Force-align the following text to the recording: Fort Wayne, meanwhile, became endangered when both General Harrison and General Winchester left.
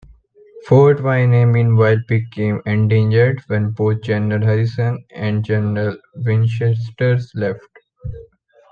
Fort 0.67 1.03
Wayne, 1.03 1.51
meanwhile, 1.51 1.97
became 2.07 2.59
endangered 2.65 3.39
when 3.45 3.69
both 3.69 4.01
General 4.01 4.41
Harrison 4.43 5.05
and 5.11 5.45
General 5.45 5.95
Winchester 6.15 7.19
left. 7.35 7.69